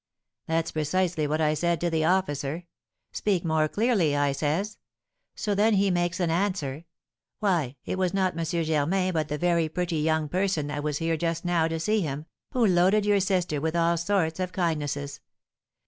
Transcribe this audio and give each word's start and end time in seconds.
"That's 0.47 0.71
precisely 0.71 1.27
what 1.27 1.41
I 1.41 1.53
said 1.53 1.79
to 1.81 1.89
the 1.91 2.05
officer. 2.05 2.65
'Speak 3.11 3.45
more 3.45 3.67
clearly,' 3.67 4.15
I 4.15 4.31
says. 4.31 4.79
So 5.35 5.53
then 5.53 5.75
he 5.75 5.91
makes 5.91 6.19
answer, 6.19 6.85
'Why, 7.37 7.75
it 7.85 7.99
was 7.99 8.11
not 8.11 8.35
M. 8.35 8.43
Germain, 8.63 9.13
but 9.13 9.27
the 9.27 9.37
very 9.37 9.69
pretty 9.69 9.97
young 9.97 10.27
person 10.27 10.65
that 10.69 10.81
was 10.81 10.97
here 10.97 11.17
just 11.17 11.45
now 11.45 11.67
to 11.67 11.79
see 11.79 12.01
him, 12.01 12.25
who 12.53 12.65
loaded 12.65 13.05
your 13.05 13.19
sister 13.19 13.61
with 13.61 13.75
all 13.75 13.95
sorts 13.95 14.39
of 14.39 14.51
kindnesses. 14.51 15.21